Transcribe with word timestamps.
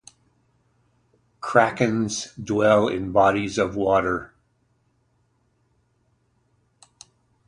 Krakens 1.43 2.33
dwell 2.43 2.87
in 2.87 3.11
bodies 3.11 3.59
of 3.59 3.75
water. 3.75 4.33